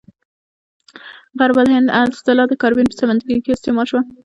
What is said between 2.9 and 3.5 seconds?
سمندرګي